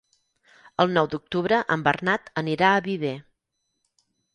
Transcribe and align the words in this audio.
El 0.83 0.93
nou 0.95 1.11
d'octubre 1.11 1.61
en 1.77 1.85
Bernat 1.91 2.35
anirà 2.45 2.75
a 2.79 2.85
Viver. 2.93 3.17